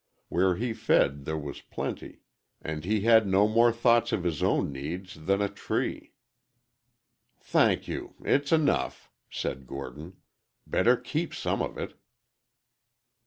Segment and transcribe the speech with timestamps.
[0.29, 2.21] Where he fed there was plenty,
[2.59, 6.13] and he had no more thought of his own needs than a tree.
[7.39, 10.17] "Thank you' It's enough," said Gordon.
[10.65, 11.93] "Better keep some of it."